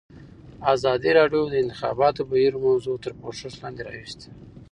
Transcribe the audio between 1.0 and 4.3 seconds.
راډیو د د انتخاباتو بهیر موضوع تر پوښښ لاندې راوستې.